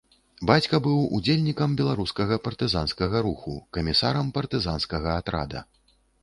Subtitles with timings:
[0.51, 5.61] Бацька быў удзельнікам беларускага партызанскага руху, камісарам партызанскага атрада.